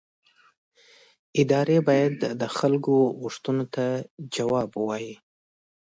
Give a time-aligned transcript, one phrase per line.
[1.41, 3.85] ادارې باید د خلکو غوښتنو ته
[4.35, 5.15] ځواب ووایي